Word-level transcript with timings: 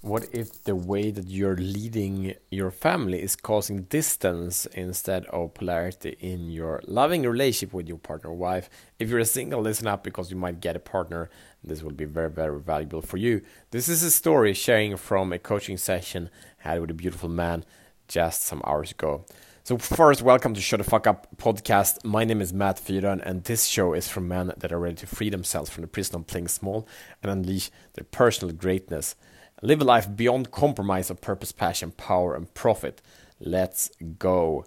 What 0.00 0.28
if 0.32 0.62
the 0.62 0.76
way 0.76 1.10
that 1.10 1.26
you're 1.26 1.56
leading 1.56 2.34
your 2.52 2.70
family 2.70 3.20
is 3.20 3.34
causing 3.34 3.82
distance 3.82 4.64
instead 4.66 5.26
of 5.26 5.54
polarity 5.54 6.16
in 6.20 6.52
your 6.52 6.80
loving 6.86 7.24
relationship 7.24 7.74
with 7.74 7.88
your 7.88 7.98
partner 7.98 8.30
or 8.30 8.36
wife? 8.36 8.70
If 9.00 9.10
you're 9.10 9.18
a 9.18 9.24
single, 9.24 9.60
listen 9.60 9.88
up 9.88 10.04
because 10.04 10.30
you 10.30 10.36
might 10.36 10.60
get 10.60 10.76
a 10.76 10.78
partner. 10.78 11.30
This 11.64 11.82
will 11.82 11.90
be 11.90 12.04
very, 12.04 12.30
very 12.30 12.60
valuable 12.60 13.02
for 13.02 13.16
you. 13.16 13.42
This 13.72 13.88
is 13.88 14.04
a 14.04 14.12
story 14.12 14.54
sharing 14.54 14.96
from 14.96 15.32
a 15.32 15.38
coaching 15.40 15.76
session 15.76 16.30
I 16.64 16.68
had 16.68 16.80
with 16.80 16.90
a 16.92 16.94
beautiful 16.94 17.28
man 17.28 17.64
just 18.06 18.44
some 18.44 18.62
hours 18.64 18.92
ago. 18.92 19.24
So, 19.64 19.78
first, 19.78 20.22
welcome 20.22 20.54
to 20.54 20.60
Show 20.60 20.76
the 20.76 20.84
Fuck 20.84 21.08
Up 21.08 21.26
podcast. 21.38 22.04
My 22.04 22.22
name 22.22 22.40
is 22.40 22.52
Matt 22.52 22.76
Fyron, 22.76 23.20
and 23.26 23.42
this 23.42 23.64
show 23.64 23.94
is 23.94 24.06
for 24.06 24.20
men 24.20 24.52
that 24.56 24.72
are 24.72 24.78
ready 24.78 24.94
to 24.94 25.06
free 25.08 25.28
themselves 25.28 25.70
from 25.70 25.82
the 25.82 25.88
prison 25.88 26.14
of 26.14 26.28
playing 26.28 26.46
small 26.46 26.86
and 27.20 27.32
unleash 27.32 27.72
their 27.94 28.04
personal 28.04 28.54
greatness. 28.54 29.16
Live 29.60 29.80
a 29.80 29.84
life 29.84 30.14
beyond 30.14 30.52
compromise 30.52 31.10
of 31.10 31.20
purpose, 31.20 31.50
passion, 31.50 31.90
power, 31.90 32.34
and 32.34 32.52
profit. 32.54 33.02
Let's 33.40 33.90
go. 34.18 34.64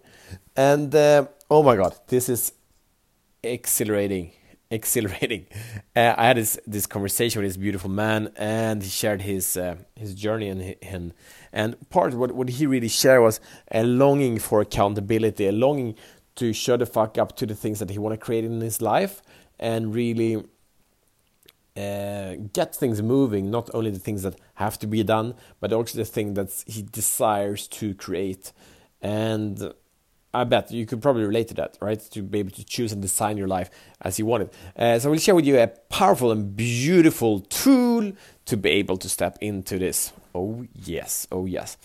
And 0.55 0.94
uh, 0.94 1.27
oh 1.49 1.63
my 1.63 1.77
god, 1.77 1.95
this 2.08 2.27
is 2.27 2.54
exhilarating. 3.41 4.32
Exhilarating. 4.72 5.48
Uh, 5.94 6.13
I 6.18 6.27
had 6.27 6.38
this, 6.38 6.58
this 6.66 6.85
conversation 6.85 7.41
with 7.41 7.49
this 7.49 7.58
beautiful 7.58 7.90
man, 7.90 8.32
and 8.38 8.82
he 8.82 8.90
shared 8.90 9.22
his 9.22 9.58
uh, 9.58 9.76
his 9.98 10.16
journey 10.16 10.48
and 10.48 10.76
and 10.82 11.13
and 11.52 11.90
part 11.90 12.13
what 12.13 12.32
what 12.32 12.48
he 12.48 12.66
really 12.66 12.88
shared 12.88 13.21
was 13.21 13.41
a 13.71 13.84
longing 13.84 14.40
for 14.40 14.62
accountability, 14.62 15.48
a 15.48 15.52
longing 15.52 15.96
to 16.35 16.54
shut 16.54 16.80
the 16.80 16.85
fuck 16.85 17.18
up 17.18 17.35
to 17.35 17.46
the 17.46 17.55
things 17.55 17.80
that 17.80 17.90
he 17.90 17.98
want 17.98 18.13
to 18.13 18.18
create 18.18 18.46
in 18.46 18.62
his 18.62 18.82
life, 18.82 19.21
and 19.60 19.94
really 19.94 20.41
uh, 21.78 22.36
get 22.54 22.76
things 22.76 23.02
moving, 23.02 23.50
not 23.50 23.70
only 23.74 23.92
the 23.92 24.00
things 24.00 24.24
that 24.24 24.36
have 24.56 24.78
to 24.80 24.88
be 24.88 25.04
done, 25.04 25.36
but 25.60 25.72
also 25.72 25.98
the 25.98 26.06
thing 26.06 26.34
that 26.34 26.64
he 26.68 26.82
desires 26.82 27.68
to 27.68 27.94
create. 27.96 28.52
And 29.02 29.74
I 30.34 30.44
bet 30.46 30.72
you 30.72 30.86
could 30.86 31.02
probably 31.02 31.24
relate 31.24 31.50
to 31.50 31.54
that, 31.55 31.78
right? 31.82 32.00
To 32.12 32.22
be 32.22 32.40
able 32.40 32.52
to 32.52 32.63
choose 32.63 32.91
and 32.91 33.02
design 33.02 33.38
your 33.38 33.48
life 33.48 33.70
as 34.02 34.18
you 34.18 34.26
want 34.26 34.44
it. 34.44 34.54
Uh, 34.78 35.00
so 35.00 35.10
I 35.10 35.12
will 35.12 35.20
share 35.20 35.36
with 35.36 35.46
you 35.46 35.60
a 35.60 35.68
powerful 35.68 36.32
and 36.32 36.55
beautiful 36.55 37.41
tool 37.41 38.13
to 38.46 38.58
be 38.58 38.70
able 38.72 38.98
to 38.98 39.10
step 39.10 39.38
into 39.41 39.78
this. 39.78 40.13
Oh 40.34 40.66
yes, 40.74 41.28
oh 41.32 41.46
yes. 41.46 41.78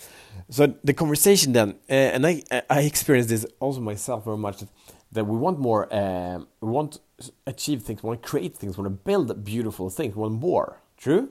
So 0.50 0.74
the 0.84 0.94
conversation 0.94 1.52
then, 1.52 1.70
uh, 1.90 1.92
and 1.92 2.26
I 2.26 2.42
I 2.70 2.80
experienced 2.82 3.30
this 3.30 3.46
also 3.58 3.80
myself 3.80 4.24
very 4.24 4.36
much. 4.36 4.58
That, 4.58 4.68
that 5.16 5.26
we 5.26 5.36
want 5.36 5.58
more, 5.58 5.92
uh, 5.92 6.38
we 6.60 6.70
want 6.70 6.92
to 6.92 7.32
achieve 7.46 7.82
things, 7.82 8.02
we 8.02 8.08
want 8.08 8.22
to 8.22 8.28
create 8.28 8.56
things, 8.56 8.76
we 8.76 8.84
want 8.84 8.94
to 8.94 9.04
build 9.04 9.44
beautiful 9.44 9.90
things, 9.90 10.14
we 10.14 10.22
want 10.22 10.34
more. 10.34 10.80
True? 10.96 11.30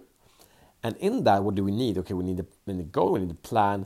And 0.83 0.95
in 0.97 1.23
that, 1.23 1.44
what 1.44 1.55
do 1.55 1.64
we 1.64 1.72
need? 1.72 1.97
Okay, 2.00 2.13
we 2.13 2.23
need 2.23 2.39
a, 2.39 2.83
goal, 2.83 3.13
we 3.13 3.22
need 3.22 3.31
a 3.31 3.36
plan, 3.36 3.86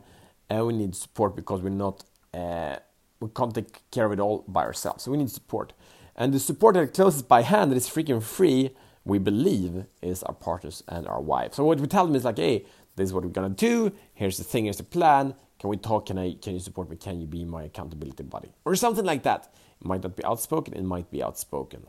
and 0.50 0.66
we 0.66 0.74
need 0.74 0.96
support 0.96 1.36
because 1.36 1.62
we're 1.62 1.70
not, 1.70 2.04
uh, 2.34 2.78
we 3.20 3.30
can't 3.30 3.54
take 3.54 3.90
care 3.92 4.06
of 4.06 4.12
it 4.12 4.20
all 4.20 4.44
by 4.48 4.64
ourselves. 4.64 5.04
So 5.04 5.12
we 5.12 5.18
need 5.18 5.30
support. 5.30 5.74
And 6.16 6.34
the 6.34 6.40
support 6.40 6.76
that 6.76 6.94
closest 6.94 7.28
by 7.28 7.42
hand 7.42 7.72
that 7.72 7.78
is 7.78 7.90
freaking 7.90 8.24
free, 8.24 8.72
we 9.06 9.20
believe, 9.20 9.86
is 10.02 10.24
our 10.24 10.34
partners 10.34 10.84
and 10.88 11.08
our 11.08 11.22
wives. 11.22 11.56
So 11.56 11.64
what 11.64 11.80
we 11.80 11.88
tell 11.88 12.06
them 12.06 12.16
is 12.16 12.26
like, 12.26 12.38
hey, 12.38 12.66
this 12.96 13.10
is 13.10 13.14
what 13.14 13.24
we're 13.24 13.30
gonna 13.30 13.50
do. 13.50 13.92
Here's 14.14 14.38
the 14.38 14.44
thing. 14.44 14.66
Here's 14.66 14.78
the 14.78 14.84
plan. 14.84 15.36
Can 15.60 15.70
we 15.70 15.78
talk? 15.78 16.08
Can 16.08 16.18
I? 16.18 16.36
Can 16.42 16.54
you 16.54 16.60
support 16.60 16.90
me? 16.90 16.96
Can 16.96 17.20
you 17.20 17.28
be 17.28 17.44
my 17.44 17.64
accountability 17.64 18.24
buddy? 18.24 18.52
Or 18.66 18.76
something 18.76 19.06
like 19.06 19.24
that. 19.24 19.54
Might 19.82 20.04
not 20.04 20.16
be 20.16 20.24
outspoken, 20.26 20.74
it 20.74 20.84
might 20.84 21.10
be 21.10 21.24
outspoken. 21.24 21.88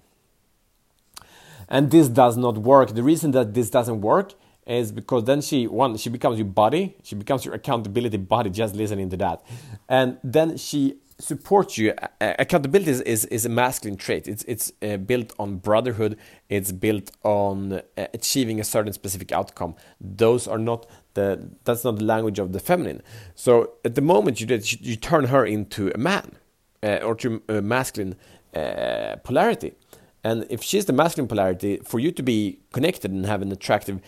And 1.68 1.90
this 1.90 2.08
does 2.08 2.36
not 2.36 2.58
work. 2.58 2.94
The 2.94 3.02
reason 3.02 3.30
that 3.32 3.54
this 3.54 3.70
doesn't 3.70 4.00
work 4.00 4.34
is 4.66 4.92
because 4.92 5.24
then 5.24 5.40
she 5.40 5.66
one 5.66 5.96
she 5.96 6.10
becomes 6.10 6.38
your 6.38 6.46
body, 6.46 6.96
she 7.02 7.14
becomes 7.14 7.44
your 7.44 7.54
accountability 7.54 8.16
body. 8.16 8.50
Just 8.50 8.74
listening 8.74 9.10
to 9.10 9.16
that, 9.18 9.42
and 9.88 10.18
then 10.22 10.56
she 10.56 10.98
supports 11.20 11.76
you. 11.76 11.94
accountability 12.20 12.90
is, 12.90 13.00
is, 13.02 13.24
is, 13.26 13.44
a 13.44 13.48
masculine 13.48 13.96
trait. 13.96 14.26
It's 14.26 14.42
it's 14.44 14.72
uh, 14.82 14.96
built 14.96 15.32
on 15.38 15.56
brotherhood. 15.56 16.16
It's 16.48 16.72
built 16.72 17.10
on 17.22 17.72
uh, 17.72 17.80
achieving 18.14 18.58
a 18.60 18.64
certain 18.64 18.92
specific 18.92 19.32
outcome. 19.32 19.76
Those 20.00 20.48
are 20.48 20.58
not 20.58 20.86
the 21.14 21.50
that's 21.64 21.84
not 21.84 21.98
the 21.98 22.04
language 22.04 22.38
of 22.38 22.52
the 22.52 22.60
feminine. 22.60 23.02
So 23.34 23.72
at 23.84 23.94
the 23.94 24.02
moment 24.02 24.40
you, 24.40 24.60
you 24.80 24.96
turn 24.96 25.26
her 25.26 25.44
into 25.44 25.90
a 25.94 25.98
man 25.98 26.36
uh, 26.82 26.98
or 27.02 27.14
to 27.16 27.42
uh, 27.48 27.60
masculine 27.60 28.16
uh, 28.54 29.16
polarity. 29.22 29.74
And 30.22 30.46
if 30.50 30.62
she's 30.62 30.84
the 30.84 30.92
masculine 30.92 31.28
polarity, 31.28 31.78
for 31.78 31.98
you 31.98 32.12
to 32.12 32.22
be 32.22 32.60
connected 32.72 33.10
and 33.10 33.24
have 33.24 33.40
an 33.42 33.52
attractive, 33.52 34.00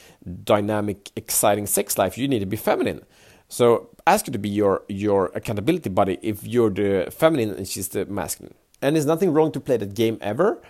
dynamic, 0.45 1.11
exciting 1.17 1.67
sex 1.67 1.97
life, 1.97 2.19
you 2.19 2.29
need 2.29 2.41
to 2.41 2.47
be 2.47 2.57
feminine. 2.57 3.03
So 3.49 3.91
ask 4.07 4.27
her 4.27 4.33
to 4.33 4.39
be 4.39 4.49
your 4.49 4.83
your 4.89 5.31
accountability 5.35 5.91
buddy 5.91 6.19
if 6.23 6.47
you're 6.47 6.71
the 6.71 7.11
feminine 7.11 7.51
and 7.51 7.67
she's 7.69 7.89
the 7.89 8.05
masculine. 8.07 8.55
And 8.81 8.97
there's 8.97 9.07
nothing 9.07 9.33
wrong 9.33 9.53
to 9.53 9.61
play 9.61 9.77
that 9.77 9.95
game 9.95 10.19
ever, 10.21 10.61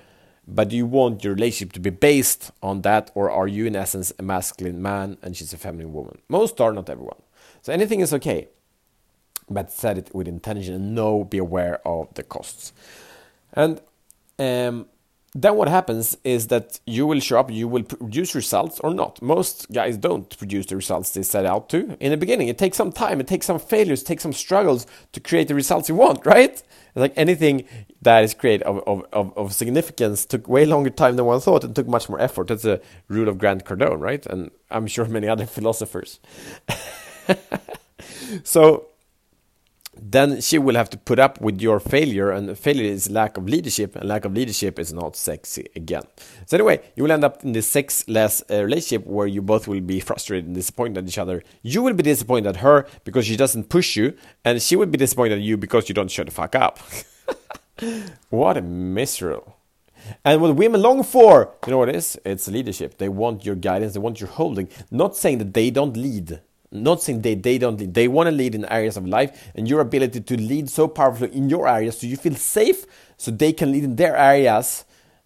but 0.47 0.69
do 0.69 0.77
you 0.77 0.87
want 0.87 1.25
your 1.25 1.35
relationship 1.35 1.73
to 1.75 1.81
be 1.81 1.91
based 1.91 2.51
on 2.63 2.83
that, 2.83 3.11
or 3.15 3.31
are 3.31 3.49
you 3.49 3.67
in 3.67 3.77
essence 3.77 4.13
a 4.19 4.23
masculine 4.23 4.83
man 4.83 5.17
and 5.23 5.37
she's 5.37 5.53
a 5.53 5.59
feminine 5.59 5.93
woman? 5.93 6.19
Most 6.29 6.61
are, 6.61 6.73
not 6.73 6.91
everyone. 6.91 7.23
So 7.63 7.73
anything 7.73 8.01
is 8.01 8.13
okay 8.13 8.49
but 9.51 9.71
set 9.73 9.99
it 9.99 10.15
with 10.15 10.29
intention 10.29 10.75
and 10.75 10.95
know, 10.95 11.25
be 11.25 11.39
aware 11.39 11.81
of 11.87 12.13
the 12.15 12.23
costs. 12.23 12.73
And 13.53 13.81
um, 14.39 14.87
then 15.35 15.57
what 15.57 15.69
happens 15.69 16.17
is 16.25 16.49
that 16.49 16.79
you 16.87 17.07
will 17.07 17.21
show 17.21 17.41
up, 17.41 17.51
you 17.51 17.67
will 17.67 17.85
produce 17.85 18.35
results 18.35 18.81
or 18.81 18.93
not. 18.93 19.23
Most 19.23 19.71
guys 19.73 19.97
don't 19.97 20.37
produce 20.37 20.67
the 20.67 20.77
results 20.77 21.11
they 21.11 21.23
set 21.23 21.47
out 21.47 21.71
to. 21.71 21.97
In 22.01 22.11
the 22.11 22.19
beginning, 22.19 22.49
it 22.49 22.59
takes 22.59 22.77
some 22.77 22.93
time, 22.93 23.19
it 23.19 23.27
takes 23.29 23.47
some 23.47 23.59
failures, 23.59 24.03
it 24.03 24.07
takes 24.07 24.23
some 24.23 24.35
struggles 24.35 24.87
to 25.13 25.21
create 25.21 25.49
the 25.49 25.55
results 25.55 25.89
you 25.89 25.95
want, 25.95 26.27
right? 26.27 26.63
Like 26.95 27.15
anything 27.17 27.65
that 28.03 28.25
is 28.25 28.35
created 28.35 28.67
of, 28.67 28.83
of, 28.87 29.07
of, 29.15 29.39
of 29.39 29.55
significance 29.55 30.27
took 30.27 30.47
way 30.49 30.67
longer 30.67 30.91
time 30.91 31.17
than 31.17 31.25
one 31.25 31.41
thought 31.41 31.65
and 31.65 31.75
took 31.75 31.89
much 31.89 32.11
more 32.11 32.21
effort. 32.21 32.49
That's 32.49 32.67
a 32.67 32.83
rule 33.09 33.29
of 33.29 33.39
Grant 33.39 33.65
Cardone, 33.65 34.01
right? 34.01 34.27
And 34.27 34.51
I'm 34.71 34.87
sure 34.87 35.07
many 35.07 35.29
other 35.29 35.47
philosophers. 35.57 36.21
so 38.45 38.85
then 39.95 40.41
she 40.41 40.59
will 40.59 40.75
have 40.75 40.89
to 40.91 40.97
put 40.97 41.19
up 41.19 41.41
with 41.41 41.61
your 41.61 41.79
failure, 41.79 42.31
and 42.31 42.57
failure 42.59 42.91
is 42.91 43.11
lack 43.11 43.37
of 43.37 43.47
leadership, 43.49 43.95
and 43.95 44.09
lack 44.09 44.25
of 44.25 44.33
leadership 44.33 44.79
is 44.79 44.93
not 44.93 45.17
sexy 45.17 45.69
again. 45.77 46.03
So 46.47 46.57
anyway, 46.57 46.81
you 46.97 47.03
will 47.03 47.13
end 47.13 47.25
up 47.25 47.45
in 47.45 47.53
this 47.53 47.71
sexless 47.71 48.43
uh, 48.51 48.63
relationship 48.65 49.07
where 49.07 49.27
you 49.27 49.43
both 49.43 49.69
will 49.69 49.81
be 49.81 50.01
frustrated 50.01 50.47
and 50.47 50.55
disappointed 50.55 50.99
at 50.99 51.09
each 51.09 51.19
other. 51.19 51.43
You 51.63 51.83
will 51.83 51.93
be 51.93 52.03
disappointed 52.03 52.49
at 52.49 52.57
her 52.57 52.87
because 53.05 53.27
she 53.27 53.37
doesn't 53.37 53.69
push 53.69 53.97
you, 53.97 54.15
and 54.45 54.63
she 54.63 54.77
will 54.77 54.87
be 54.87 54.99
disappointed 54.99 55.35
at 55.35 55.45
you 55.45 55.57
because 55.59 55.89
you 55.89 55.95
don't 55.95 56.11
shut 56.11 56.27
the 56.27 56.33
fuck 56.33 56.55
up. 56.55 56.79
what 58.31 58.57
a 58.57 58.63
miserable. 58.63 59.59
And 60.25 60.41
what 60.41 60.57
women 60.57 60.83
long 60.83 61.03
for, 61.03 61.55
you 61.67 61.71
know 61.71 61.79
what 61.79 61.91
it 61.91 61.97
is? 61.97 62.19
It's 62.25 62.49
leadership. 62.49 62.99
They 62.99 63.09
want 63.09 63.45
your 63.45 63.55
guidance, 63.55 63.93
they 63.93 64.01
want 64.01 64.21
your 64.21 64.31
holding. 64.31 64.69
Not 64.91 65.17
saying 65.17 65.39
that 65.39 65.55
they 65.55 65.71
don't 65.71 65.97
lead 65.97 66.41
not 66.73 67.03
saying 67.03 67.23
they, 67.23 67.35
they 67.35 67.59
don't 67.59 67.79
lead. 67.79 67.95
They 67.95 68.09
want 68.09 68.29
to 68.29 68.33
lead 68.33 68.55
in 68.55 68.65
areas 68.65 68.97
of 68.97 69.07
life, 69.07 69.53
and 69.55 69.69
your 69.69 69.81
ability 69.81 70.21
to 70.23 70.37
lead 70.41 70.69
so 70.71 70.89
powerfully 70.89 71.35
in 71.37 71.49
your 71.49 71.69
areas 71.69 71.99
so 71.99 72.07
you 72.07 72.17
feel 72.17 72.35
safe 72.35 72.87
so 73.17 73.31
they 73.31 73.53
can 73.53 73.71
lead 73.71 73.85
in 73.85 73.97
their 73.97 74.17
areas 74.17 74.85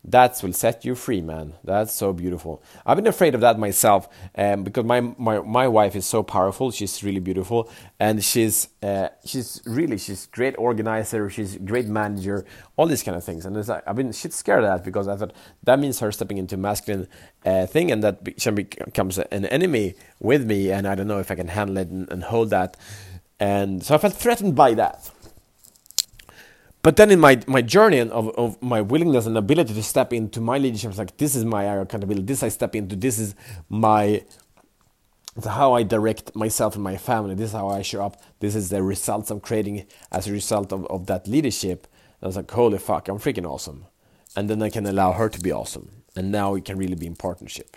that 0.08 0.40
will 0.42 0.52
set 0.52 0.84
you 0.84 0.94
free, 0.94 1.20
man. 1.20 1.54
That's 1.64 1.92
so 1.92 2.12
beautiful. 2.12 2.62
I've 2.84 2.96
been 2.96 3.08
afraid 3.08 3.34
of 3.34 3.40
that 3.40 3.58
myself 3.58 4.08
um, 4.36 4.62
because 4.62 4.84
my, 4.84 5.00
my 5.00 5.40
my 5.40 5.66
wife 5.66 5.96
is 5.96 6.06
so 6.06 6.22
powerful. 6.22 6.70
She's 6.70 7.02
really 7.02 7.18
beautiful, 7.18 7.68
and 7.98 8.22
she's 8.22 8.68
uh, 8.82 9.08
she's 9.24 9.60
really 9.66 9.98
she's 9.98 10.26
great 10.26 10.54
organizer. 10.58 11.28
She's 11.28 11.56
great 11.56 11.86
manager. 11.86 12.44
All 12.76 12.86
these 12.86 13.02
kind 13.02 13.16
of 13.16 13.24
things, 13.24 13.44
and 13.44 13.56
like, 13.66 13.82
I've 13.86 13.96
been 13.96 14.12
shit 14.12 14.32
scared 14.32 14.62
of 14.62 14.70
that 14.70 14.84
because 14.84 15.08
I 15.08 15.16
thought 15.16 15.32
that 15.64 15.78
means 15.78 15.98
her 15.98 16.12
stepping 16.12 16.38
into 16.38 16.56
masculine 16.56 17.08
uh, 17.44 17.66
thing, 17.66 17.90
and 17.90 18.04
that 18.04 18.20
she 18.38 18.50
becomes 18.50 19.18
an 19.18 19.46
enemy 19.46 19.94
with 20.20 20.46
me, 20.46 20.70
and 20.70 20.86
I 20.86 20.94
don't 20.94 21.08
know 21.08 21.18
if 21.18 21.32
I 21.32 21.34
can 21.34 21.48
handle 21.48 21.78
it 21.78 21.88
and, 21.88 22.08
and 22.12 22.22
hold 22.22 22.50
that. 22.50 22.76
And 23.38 23.84
so 23.84 23.94
I 23.94 23.98
felt 23.98 24.14
threatened 24.14 24.54
by 24.54 24.72
that. 24.74 25.10
But 26.86 26.94
then 26.94 27.10
in 27.10 27.18
my, 27.18 27.40
my 27.48 27.62
journey 27.62 27.98
of, 27.98 28.28
of 28.38 28.62
my 28.62 28.80
willingness 28.80 29.26
and 29.26 29.36
ability 29.36 29.74
to 29.74 29.82
step 29.82 30.12
into 30.12 30.40
my 30.40 30.56
leadership, 30.56 30.90
it's 30.90 30.98
like 31.00 31.16
this 31.16 31.34
is 31.34 31.44
my 31.44 31.66
area 31.66 31.80
of 31.80 31.88
accountability. 31.88 32.24
This 32.24 32.44
I 32.44 32.48
step 32.48 32.76
into. 32.76 32.94
This 32.94 33.18
is 33.18 33.34
my 33.68 34.24
how 35.44 35.72
I 35.72 35.82
direct 35.82 36.36
myself 36.36 36.76
and 36.76 36.84
my 36.84 36.96
family. 36.96 37.34
This 37.34 37.48
is 37.48 37.54
how 37.54 37.70
I 37.70 37.82
show 37.82 38.04
up. 38.04 38.22
This 38.38 38.54
is 38.54 38.68
the 38.68 38.84
results 38.84 39.32
I'm 39.32 39.40
creating 39.40 39.84
as 40.12 40.28
a 40.28 40.32
result 40.32 40.72
of, 40.72 40.86
of 40.86 41.06
that 41.06 41.26
leadership. 41.26 41.88
I 42.22 42.26
was 42.26 42.36
like, 42.36 42.48
holy 42.52 42.78
fuck, 42.78 43.08
I'm 43.08 43.18
freaking 43.18 43.50
awesome. 43.50 43.86
And 44.36 44.48
then 44.48 44.62
I 44.62 44.70
can 44.70 44.86
allow 44.86 45.10
her 45.10 45.28
to 45.28 45.40
be 45.40 45.50
awesome. 45.50 45.90
And 46.14 46.30
now 46.30 46.52
we 46.52 46.60
can 46.60 46.78
really 46.78 46.94
be 46.94 47.08
in 47.08 47.16
partnership. 47.16 47.76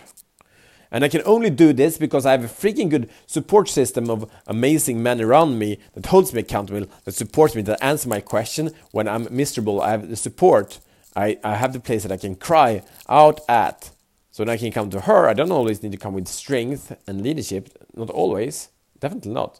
And 0.92 1.04
I 1.04 1.08
can 1.08 1.22
only 1.26 1.50
do 1.52 1.72
this 1.72 1.98
because 1.98 2.26
I 2.26 2.32
have 2.32 2.44
a 2.44 2.48
freaking 2.48 2.90
good 2.90 3.10
support 3.28 3.70
system 3.70 4.10
of 4.10 4.30
amazing 4.48 5.04
men 5.04 5.22
around 5.22 5.60
me 5.60 5.80
that 5.94 6.08
holds 6.08 6.34
me 6.34 6.40
accountable, 6.40 6.88
that 7.06 7.14
supports 7.14 7.56
me, 7.56 7.62
that 7.64 7.84
answer 7.84 8.10
my 8.10 8.22
question 8.22 8.72
when 8.92 9.08
I'm 9.08 9.28
miserable. 9.30 9.82
I 9.82 9.92
have 9.92 10.10
the 10.10 10.16
support. 10.16 10.80
I, 11.16 11.38
I 11.44 11.56
have 11.56 11.74
the 11.74 11.80
place 11.80 12.04
that 12.04 12.12
I 12.12 12.18
can 12.18 12.36
cry 12.36 12.84
out 13.08 13.40
at 13.48 13.92
So 14.32 14.44
when 14.44 14.50
I 14.50 14.58
can 14.58 14.72
come 14.72 14.90
to 14.92 15.02
her, 15.02 15.28
I 15.28 15.34
don't 15.34 15.52
always 15.52 15.84
need 15.84 15.92
to 15.92 15.98
come 15.98 16.14
with 16.14 16.28
strength 16.28 16.96
and 17.08 17.22
leadership. 17.22 17.70
Not 17.96 18.10
always, 18.10 18.70
definitely 19.00 19.34
not. 19.34 19.60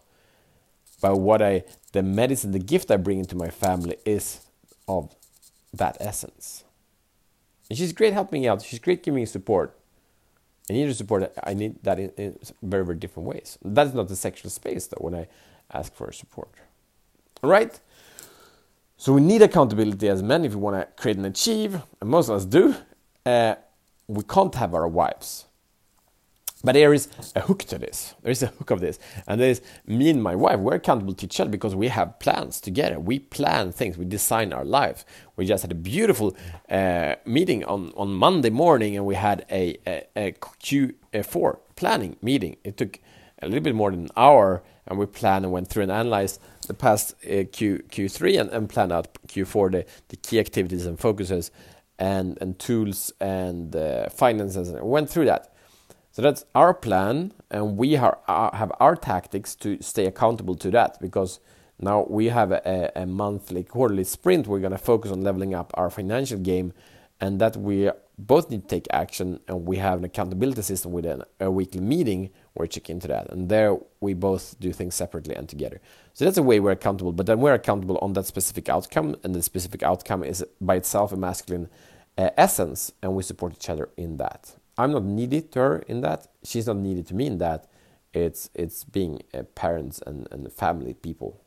But 1.02 1.18
what 1.18 1.42
I, 1.42 1.64
the 1.92 2.04
medicine, 2.04 2.52
the 2.52 2.60
gift 2.60 2.92
I 2.92 2.98
bring 2.98 3.20
into 3.20 3.36
my 3.36 3.50
family 3.50 3.98
is 4.06 4.42
of 4.88 5.16
that 5.74 5.98
essence. 6.00 6.64
And 7.70 7.78
she's 7.78 7.94
great 7.94 8.14
helping 8.14 8.42
me 8.42 8.48
out. 8.48 8.62
She's 8.62 8.80
great 8.80 9.04
giving 9.04 9.22
me 9.22 9.26
support. 9.26 9.79
I 10.70 10.74
need 10.74 10.86
to 10.86 10.94
support. 10.94 11.32
I 11.44 11.54
need 11.54 11.84
that 11.84 12.00
in, 12.00 12.10
in 12.18 12.38
very, 12.62 12.86
very 12.86 12.98
different 12.98 13.28
ways. 13.28 13.58
That's 13.64 13.94
not 13.94 14.08
the 14.08 14.16
sexual 14.16 14.52
space 14.52 14.88
though. 14.88 15.02
When 15.02 15.16
I 15.16 15.28
ask 15.74 15.94
for 15.94 16.12
support, 16.12 16.50
all 17.44 17.50
right. 17.50 17.80
So 18.98 19.14
we 19.14 19.22
need 19.22 19.42
accountability 19.42 20.10
as 20.10 20.22
men 20.22 20.44
if 20.44 20.54
we 20.54 20.60
want 20.60 20.76
to 20.76 21.02
create 21.02 21.16
and 21.18 21.26
achieve, 21.26 21.82
and 22.02 22.10
most 22.10 22.28
of 22.28 22.36
us 22.36 22.46
do. 22.46 22.76
Uh, 23.26 23.56
we 24.08 24.24
can't 24.24 24.54
have 24.56 24.74
our 24.74 24.88
wives. 24.88 25.46
But 26.62 26.74
there 26.74 26.94
is 26.94 27.08
a 27.36 27.42
hook 27.42 27.60
to 27.66 27.78
this. 27.78 28.16
There 28.22 28.32
is 28.32 28.44
a 28.44 28.48
hook 28.48 28.70
of 28.70 28.82
this. 28.82 29.00
And 29.28 29.40
there 29.40 29.50
is 29.50 29.62
me 29.88 30.10
and 30.10 30.22
my 30.22 30.36
wife, 30.36 30.60
we're 30.60 30.76
accountable 30.76 31.14
to 31.14 31.26
each 31.26 31.40
other 31.40 31.50
because 31.50 31.74
we 31.74 31.88
have 31.88 32.20
plans 32.20 32.60
together. 32.60 33.00
We 33.00 33.20
plan 33.20 33.72
things, 33.72 33.98
we 33.98 34.04
design 34.06 34.52
our 34.52 34.66
life. 34.66 35.06
We 35.38 35.46
just 35.46 35.62
had 35.62 35.72
a 35.72 35.76
beautiful 35.76 36.36
uh, 36.70 37.16
meeting 37.26 37.64
on, 37.64 37.94
on 37.96 38.14
Monday 38.14 38.50
morning 38.50 38.98
and 38.98 39.06
we 39.06 39.16
had 39.16 39.46
a, 39.50 39.78
a, 39.88 40.08
a 40.18 40.32
Q4 40.34 41.60
planning 41.78 42.18
meeting. 42.22 42.58
It 42.66 42.76
took 42.76 43.00
a 43.42 43.48
little 43.48 43.64
bit 43.64 43.76
more 43.76 43.92
than 43.92 44.02
an 44.02 44.12
hour 44.18 44.62
and 44.86 45.00
we 45.00 45.06
planned 45.06 45.46
and 45.46 45.54
went 45.54 45.70
through 45.70 45.84
and 45.84 45.92
analyzed 45.94 46.42
the 46.68 46.74
past 46.74 47.14
uh, 47.24 47.46
Q, 47.54 47.84
Q3 47.90 48.42
and, 48.42 48.50
and 48.50 48.70
planned 48.70 48.92
out 48.92 49.14
Q4, 49.28 49.72
the, 49.72 49.86
the 50.10 50.18
key 50.18 50.40
activities 50.40 50.86
and 50.86 51.00
focuses 51.00 51.52
and, 51.98 52.38
and 52.42 52.60
tools 52.60 53.14
and 53.22 53.74
uh, 53.74 54.10
finances. 54.10 54.68
And 54.68 54.84
went 54.84 55.10
through 55.10 55.26
that. 55.26 55.54
So 56.20 56.24
that's 56.24 56.44
our 56.54 56.74
plan, 56.74 57.32
and 57.50 57.78
we 57.78 57.96
are, 57.96 58.18
uh, 58.28 58.54
have 58.54 58.74
our 58.82 58.98
tactics 58.98 59.56
to 59.56 59.82
stay 59.82 60.06
accountable 60.06 60.54
to 60.56 60.70
that 60.72 61.00
because 61.00 61.40
now 61.80 62.08
we 62.10 62.26
have 62.26 62.52
a, 62.52 62.92
a 62.94 63.06
monthly, 63.06 63.64
quarterly 63.64 64.04
sprint. 64.04 64.46
We're 64.46 64.60
going 64.60 64.74
to 64.74 64.78
focus 64.78 65.14
on 65.14 65.22
leveling 65.22 65.54
up 65.56 65.72
our 65.76 65.90
financial 65.90 66.38
game, 66.38 66.74
and 67.22 67.40
that 67.40 67.56
we 67.56 67.90
both 68.18 68.50
need 68.50 68.64
to 68.64 68.68
take 68.68 68.88
action. 68.92 69.40
And 69.48 69.66
we 69.66 69.78
have 69.78 70.00
an 70.00 70.04
accountability 70.04 70.62
system 70.62 70.92
within 70.92 71.24
a 71.40 71.50
weekly 71.50 71.80
meeting 71.80 72.32
where 72.52 72.66
we 72.66 72.68
check 72.68 72.90
into 72.90 73.08
that, 73.08 73.32
and 73.32 73.48
there 73.48 73.78
we 74.02 74.14
both 74.14 74.60
do 74.60 74.74
things 74.74 74.96
separately 74.96 75.36
and 75.36 75.48
together. 75.48 75.80
So 76.16 76.26
that's 76.26 76.38
a 76.38 76.44
way 76.44 76.60
we're 76.60 76.72
accountable. 76.72 77.14
But 77.14 77.28
then 77.28 77.40
we're 77.40 77.54
accountable 77.54 77.98
on 78.02 78.12
that 78.12 78.26
specific 78.26 78.68
outcome, 78.68 79.16
and 79.24 79.34
the 79.34 79.42
specific 79.42 79.84
outcome 79.84 80.26
is 80.26 80.44
by 80.60 80.76
itself 80.76 81.14
a 81.14 81.16
masculine 81.16 81.70
uh, 82.18 82.32
essence, 82.36 82.92
and 83.02 83.16
we 83.16 83.24
support 83.24 83.54
each 83.54 83.70
other 83.70 83.88
in 83.96 84.18
that. 84.18 84.59
I'm 84.80 84.94
not 84.94 85.04
needed 85.04 85.52
to 85.52 85.60
her 85.60 85.80
in 85.88 86.00
that. 86.02 86.28
She's 86.44 86.68
not 86.68 86.78
needed 86.78 87.06
to 87.08 87.14
me 87.14 87.26
in 87.28 87.38
that. 87.40 87.68
It's 88.14 88.50
it's 88.56 88.86
being 88.86 89.22
uh, 89.34 89.44
parents 89.44 90.02
and, 90.08 90.28
and 90.32 90.52
family 90.52 90.94
people. 90.94 91.42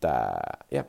That 0.00 0.64
yeah. 0.70 0.84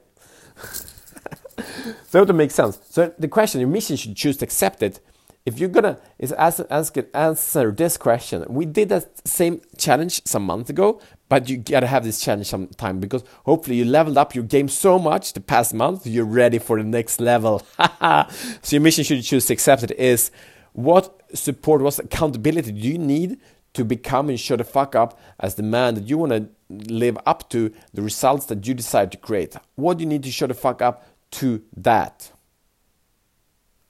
so 2.08 2.24
to 2.24 2.34
make 2.34 2.52
sense. 2.52 2.80
So 2.90 3.14
the 3.20 3.28
question, 3.28 3.60
your 3.60 3.70
mission 3.70 3.98
should 3.98 4.16
choose 4.16 4.38
to 4.38 4.46
accept 4.46 4.82
it. 4.82 5.02
If 5.46 5.60
you're 5.60 5.70
gonna 5.70 6.00
is 6.18 6.32
ask, 6.32 6.62
ask 6.70 6.96
answer 7.14 7.72
this 7.72 7.98
question, 7.98 8.46
we 8.48 8.66
did 8.66 8.88
that 8.90 9.28
same 9.28 9.60
challenge 9.78 10.22
some 10.24 10.46
months 10.46 10.70
ago, 10.70 11.02
but 11.28 11.50
you 11.50 11.58
gotta 11.58 11.88
have 11.88 12.06
this 12.06 12.22
challenge 12.22 12.48
sometime 12.48 13.02
because 13.02 13.26
hopefully 13.44 13.76
you 13.76 13.84
leveled 13.84 14.18
up 14.18 14.34
your 14.34 14.46
game 14.46 14.70
so 14.70 14.98
much 14.98 15.34
the 15.34 15.42
past 15.42 15.74
month, 15.74 16.08
you're 16.08 16.24
ready 16.24 16.60
for 16.60 16.78
the 16.78 16.86
next 16.86 17.20
level. 17.20 17.62
so 18.62 18.70
your 18.70 18.82
mission 18.82 19.04
should 19.04 19.22
choose 19.22 19.46
to 19.48 19.54
accept 19.54 19.84
it 19.84 19.92
is 20.00 20.32
what 20.72 21.22
support, 21.34 21.82
what 21.82 22.00
accountability 22.00 22.72
do 22.72 22.80
you 22.80 22.98
need 22.98 23.40
to 23.74 23.84
become 23.84 24.30
and 24.30 24.40
show 24.40 24.56
the 24.56 24.64
fuck 24.64 24.96
up 24.96 25.20
as 25.40 25.56
the 25.56 25.64
man 25.64 25.96
that 25.96 26.08
you 26.08 26.18
want 26.18 26.32
to 26.32 26.50
live 26.70 27.18
up 27.26 27.50
to 27.50 27.74
the 27.94 28.02
results 28.02 28.46
that 28.48 28.66
you 28.68 28.74
decide 28.74 29.12
to 29.12 29.18
create? 29.18 29.56
What 29.76 29.98
do 29.98 30.04
you 30.04 30.10
need 30.10 30.24
to 30.24 30.32
show 30.32 30.48
the 30.48 30.54
fuck 30.54 30.82
up 30.82 31.08
to 31.32 31.64
that? 31.78 32.32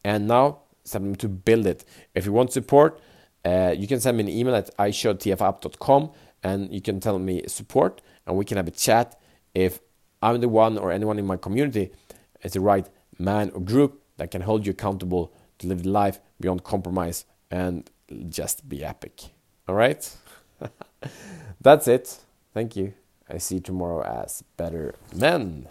And 0.03 0.27
now, 0.27 0.59
something 0.83 1.15
to 1.15 1.29
build 1.29 1.65
it. 1.65 1.85
If 2.13 2.25
you 2.25 2.33
want 2.33 2.51
support, 2.51 2.99
uh, 3.45 3.73
you 3.77 3.87
can 3.87 3.99
send 3.99 4.17
me 4.17 4.23
an 4.23 4.29
email 4.29 4.55
at 4.55 4.75
ishowtfup.com 4.77 6.11
and 6.43 6.73
you 6.73 6.81
can 6.81 6.99
tell 6.99 7.19
me 7.19 7.43
support 7.47 8.01
and 8.25 8.35
we 8.37 8.45
can 8.45 8.57
have 8.57 8.67
a 8.67 8.71
chat 8.71 9.19
if 9.53 9.79
I'm 10.21 10.39
the 10.39 10.49
one 10.49 10.77
or 10.77 10.91
anyone 10.91 11.19
in 11.19 11.25
my 11.25 11.37
community 11.37 11.91
is 12.41 12.53
the 12.53 12.61
right 12.61 12.87
man 13.19 13.51
or 13.53 13.61
group 13.61 14.01
that 14.17 14.31
can 14.31 14.41
hold 14.41 14.65
you 14.65 14.71
accountable 14.71 15.33
to 15.59 15.67
live 15.67 15.83
the 15.83 15.89
life 15.89 16.19
beyond 16.39 16.63
compromise 16.63 17.25
and 17.53 17.89
just 18.29 18.67
be 18.67 18.83
epic. 18.83 19.29
All 19.67 19.75
right? 19.75 20.09
That's 21.61 21.87
it. 21.87 22.17
Thank 22.51 22.75
you. 22.75 22.93
I 23.29 23.37
see 23.37 23.55
you 23.55 23.61
tomorrow 23.61 24.01
as 24.01 24.43
better 24.57 24.95
men. 25.15 25.69